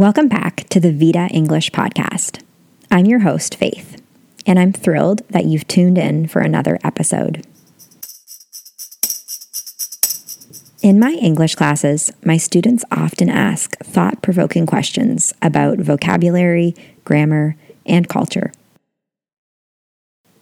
[0.00, 2.42] Welcome back to the Vita English Podcast.
[2.90, 4.00] I'm your host, Faith,
[4.46, 7.46] and I'm thrilled that you've tuned in for another episode.
[10.82, 16.74] In my English classes, my students often ask thought provoking questions about vocabulary,
[17.04, 18.54] grammar, and culture.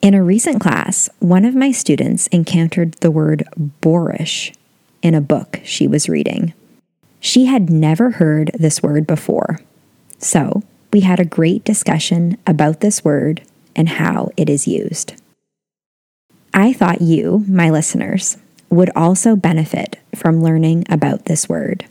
[0.00, 3.42] In a recent class, one of my students encountered the word
[3.80, 4.52] boorish
[5.02, 6.54] in a book she was reading.
[7.20, 9.60] She had never heard this word before.
[10.18, 10.62] So,
[10.92, 13.42] we had a great discussion about this word
[13.76, 15.14] and how it is used.
[16.54, 18.38] I thought you, my listeners,
[18.70, 21.84] would also benefit from learning about this word.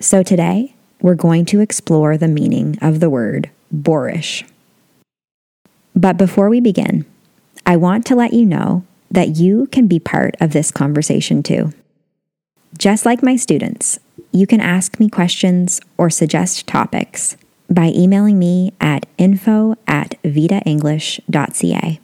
[0.00, 4.44] So today, we're going to explore the meaning of the word boorish.
[5.94, 7.04] But before we begin,
[7.66, 11.72] I want to let you know that you can be part of this conversation too.
[12.76, 13.98] Just like my students,
[14.32, 17.36] you can ask me questions or suggest topics
[17.70, 22.00] by emailing me at info at vitaenglish.ca.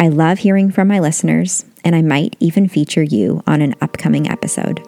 [0.00, 4.30] I love hearing from my listeners, and I might even feature you on an upcoming
[4.30, 4.80] episode.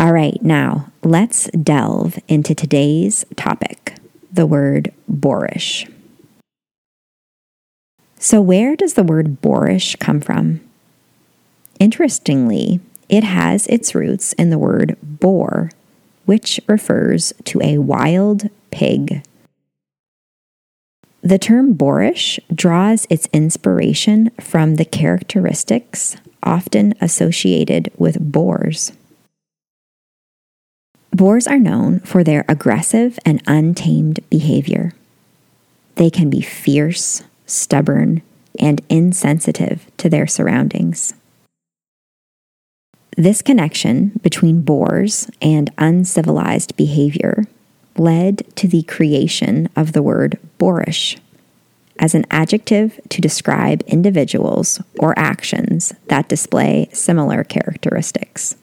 [0.00, 3.94] All right, now let's delve into today's topic
[4.32, 5.86] the word boorish.
[8.22, 10.60] So, where does the word boorish come from?
[11.80, 12.78] Interestingly,
[13.08, 15.72] it has its roots in the word boar,
[16.24, 19.24] which refers to a wild pig.
[21.22, 28.92] The term boorish draws its inspiration from the characteristics often associated with boars.
[31.10, 34.92] Boars are known for their aggressive and untamed behavior.
[35.96, 38.22] They can be fierce, stubborn,
[38.58, 41.14] and insensitive to their surroundings.
[43.16, 47.44] This connection between boars and uncivilized behavior
[47.96, 51.18] led to the creation of the word boorish
[51.98, 58.56] as an adjective to describe individuals or actions that display similar characteristics.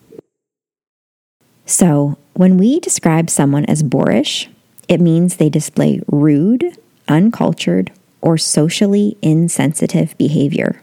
[1.66, 4.50] So, when we describe someone as boorish,
[4.88, 6.75] it means they display rude,
[7.08, 7.91] uncultured,
[8.22, 10.81] or socially insensitive behavior.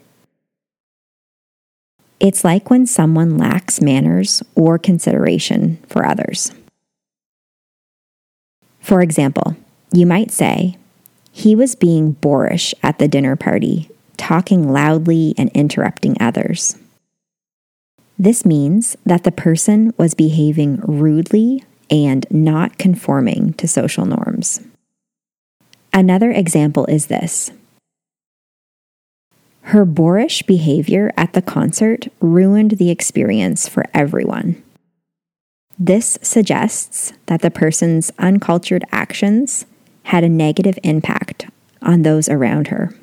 [2.18, 6.50] It's like when someone lacks manners or consideration for others.
[8.80, 9.56] For example,
[9.92, 10.78] you might say,
[11.30, 16.76] he was being boorish at the dinner party, talking loudly and interrupting others.
[18.18, 24.60] This means that the person was behaving rudely and not conforming to social norms.
[25.96, 27.52] Another example is this
[29.62, 34.62] Her boorish behavior at the concert ruined the experience for everyone.
[35.78, 39.64] This suggests that the person's uncultured actions
[40.02, 41.46] had a negative impact
[41.80, 42.94] on those around her.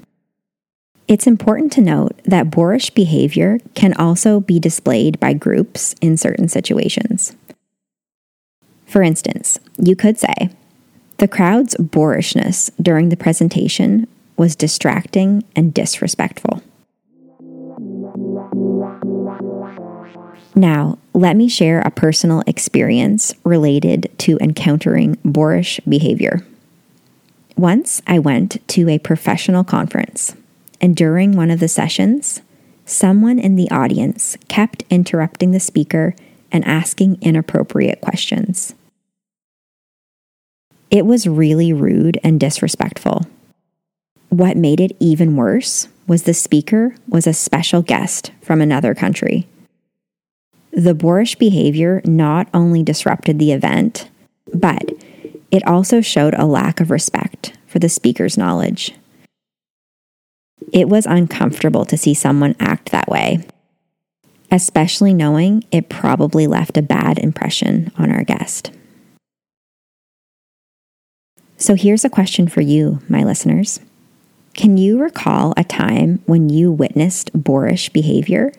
[1.07, 6.47] It's important to note that boorish behavior can also be displayed by groups in certain
[6.47, 7.35] situations.
[8.85, 10.51] For instance, you could say,
[11.23, 16.61] the crowd's boorishness during the presentation was distracting and disrespectful.
[20.53, 26.45] Now, let me share a personal experience related to encountering boorish behavior.
[27.55, 30.35] Once I went to a professional conference,
[30.81, 32.41] and during one of the sessions,
[32.85, 36.15] someone in the audience kept interrupting the speaker
[36.51, 38.75] and asking inappropriate questions.
[40.93, 43.25] It was really rude and disrespectful.
[44.29, 49.47] What made it even worse was the speaker was a special guest from another country.
[50.71, 54.07] The boorish behavior not only disrupted the event,
[54.53, 54.87] but
[55.49, 58.93] it also showed a lack of respect for the speaker's knowledge.
[60.71, 63.43] It was uncomfortable to see someone act that way,
[64.51, 68.69] especially knowing it probably left a bad impression on our guest.
[71.57, 73.79] So here's a question for you, my listeners.
[74.53, 78.51] Can you recall a time when you witnessed boorish behavior?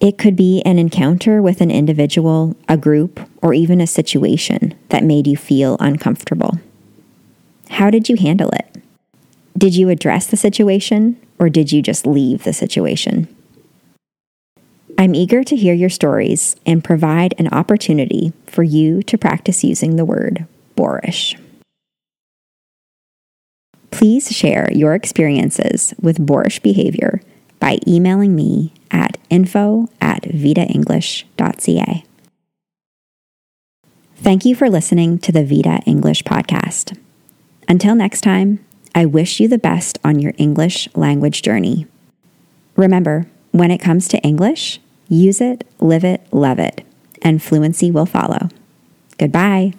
[0.00, 5.02] It could be an encounter with an individual, a group, or even a situation that
[5.02, 6.60] made you feel uncomfortable.
[7.70, 8.76] How did you handle it?
[9.56, 13.28] Did you address the situation or did you just leave the situation?
[14.96, 19.96] I'm eager to hear your stories and provide an opportunity for you to practice using
[19.96, 20.46] the word
[20.78, 21.36] boorish.
[23.90, 27.20] Please share your experiences with boorish behavior
[27.58, 32.04] by emailing me at info at vitaenglish.ca.
[34.18, 36.96] Thank you for listening to the Vita English podcast.
[37.68, 38.64] Until next time,
[38.94, 41.88] I wish you the best on your English language journey.
[42.76, 46.86] Remember, when it comes to English, use it, live it, love it,
[47.20, 48.48] and fluency will follow.
[49.18, 49.72] Goodbye.